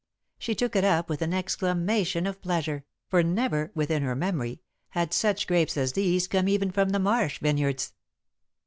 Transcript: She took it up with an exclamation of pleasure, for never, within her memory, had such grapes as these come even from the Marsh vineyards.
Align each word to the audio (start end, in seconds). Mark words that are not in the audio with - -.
She 0.39 0.55
took 0.55 0.75
it 0.75 0.83
up 0.83 1.09
with 1.11 1.21
an 1.21 1.31
exclamation 1.31 2.25
of 2.25 2.41
pleasure, 2.41 2.85
for 3.07 3.21
never, 3.21 3.71
within 3.75 4.01
her 4.01 4.15
memory, 4.15 4.59
had 4.89 5.13
such 5.13 5.45
grapes 5.45 5.77
as 5.77 5.93
these 5.93 6.27
come 6.27 6.47
even 6.47 6.71
from 6.71 6.89
the 6.89 6.97
Marsh 6.97 7.37
vineyards. 7.37 7.93